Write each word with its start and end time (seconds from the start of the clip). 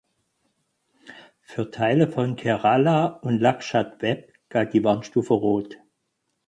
Für 1.43 1.69
Teile 1.69 2.07
von 2.07 2.35
Kerala 2.35 3.05
und 3.05 3.37
Lakshadweep 3.37 4.33
galt 4.49 4.73
die 4.73 4.83
Warnstufe 4.83 5.35
Rot. 5.35 5.77